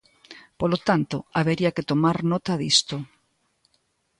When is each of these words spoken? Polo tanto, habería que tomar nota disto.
Polo 0.59 0.77
tanto, 0.87 1.17
habería 1.37 1.71
que 1.75 1.87
tomar 1.91 2.17
nota 2.31 2.53
disto. 2.63 2.95